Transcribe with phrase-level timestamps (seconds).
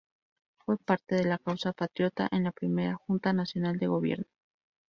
[0.65, 4.25] Fue parte de la causa patriota en la Primera Junta Nacional de Gobierno.